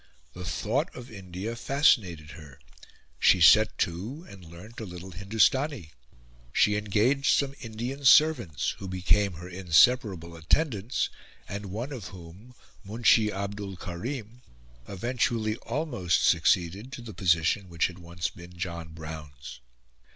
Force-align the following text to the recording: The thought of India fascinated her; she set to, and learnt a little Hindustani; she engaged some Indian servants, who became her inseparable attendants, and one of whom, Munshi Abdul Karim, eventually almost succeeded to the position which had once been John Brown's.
The 0.33 0.45
thought 0.45 0.89
of 0.95 1.11
India 1.11 1.55
fascinated 1.55 2.31
her; 2.31 2.59
she 3.19 3.39
set 3.39 3.77
to, 3.85 4.25
and 4.27 4.43
learnt 4.43 4.79
a 4.79 4.83
little 4.85 5.11
Hindustani; 5.11 5.91
she 6.51 6.75
engaged 6.75 7.27
some 7.37 7.53
Indian 7.59 8.03
servants, 8.03 8.71
who 8.79 8.87
became 8.87 9.33
her 9.33 9.47
inseparable 9.47 10.35
attendants, 10.35 11.11
and 11.47 11.67
one 11.67 11.93
of 11.93 12.05
whom, 12.07 12.55
Munshi 12.83 13.31
Abdul 13.31 13.77
Karim, 13.77 14.41
eventually 14.87 15.55
almost 15.57 16.23
succeeded 16.23 16.91
to 16.93 17.03
the 17.03 17.13
position 17.13 17.69
which 17.69 17.85
had 17.85 17.99
once 17.99 18.27
been 18.31 18.57
John 18.57 18.93
Brown's. 18.95 19.59